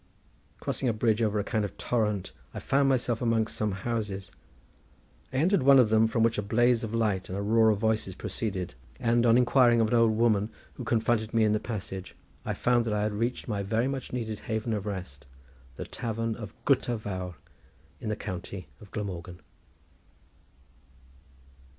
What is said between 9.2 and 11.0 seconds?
on inquiring of an old woman who